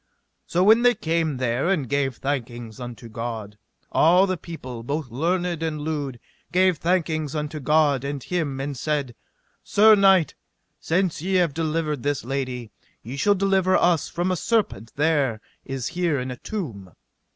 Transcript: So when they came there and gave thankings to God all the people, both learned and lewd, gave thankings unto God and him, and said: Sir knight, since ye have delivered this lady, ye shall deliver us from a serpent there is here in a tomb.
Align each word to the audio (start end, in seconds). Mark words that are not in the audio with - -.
So 0.47 0.63
when 0.63 0.81
they 0.81 0.95
came 0.95 1.37
there 1.37 1.69
and 1.69 1.87
gave 1.87 2.17
thankings 2.19 2.79
to 2.97 3.07
God 3.07 3.59
all 3.91 4.25
the 4.25 4.35
people, 4.35 4.81
both 4.81 5.11
learned 5.11 5.61
and 5.61 5.79
lewd, 5.79 6.19
gave 6.51 6.79
thankings 6.79 7.35
unto 7.35 7.59
God 7.59 8.03
and 8.03 8.23
him, 8.23 8.59
and 8.59 8.75
said: 8.75 9.13
Sir 9.63 9.93
knight, 9.93 10.33
since 10.79 11.21
ye 11.21 11.35
have 11.35 11.53
delivered 11.53 12.01
this 12.01 12.25
lady, 12.25 12.71
ye 13.03 13.15
shall 13.15 13.35
deliver 13.35 13.77
us 13.77 14.09
from 14.09 14.31
a 14.31 14.35
serpent 14.35 14.91
there 14.95 15.39
is 15.65 15.89
here 15.89 16.19
in 16.19 16.31
a 16.31 16.37
tomb. 16.37 16.93